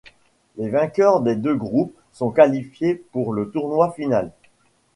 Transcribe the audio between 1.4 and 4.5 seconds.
groupes sont qualifiés pour le tournoi final.